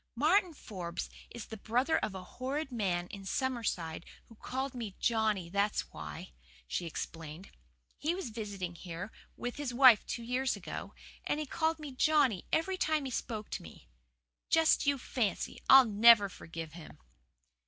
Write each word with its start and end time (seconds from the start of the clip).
"Martin 0.15 0.51
Forbes 0.51 1.11
is 1.29 1.45
the 1.45 1.57
brother 1.57 1.99
of 1.99 2.15
a 2.15 2.23
horrid 2.23 2.71
man 2.71 3.05
in 3.09 3.23
Summerside 3.23 4.03
who 4.25 4.35
called 4.35 4.73
me 4.73 4.95
Johnny, 4.99 5.47
that's 5.47 5.91
why," 5.91 6.31
she 6.67 6.87
explained. 6.87 7.51
"He 7.99 8.15
was 8.15 8.31
visiting 8.31 8.73
here 8.73 9.11
with 9.37 9.57
his 9.57 9.75
wife 9.75 10.03
two 10.07 10.23
years 10.23 10.55
ago, 10.55 10.95
and 11.23 11.39
he 11.39 11.45
called 11.45 11.77
me 11.77 11.91
Johnny 11.91 12.47
every 12.51 12.77
time 12.77 13.05
he 13.05 13.11
spoke 13.11 13.51
to 13.51 13.61
me. 13.61 13.89
Just 14.49 14.87
you 14.87 14.97
fancy! 14.97 15.61
I'll 15.69 15.85
NEVER 15.85 16.29
forgive 16.29 16.73
him." 16.73 16.97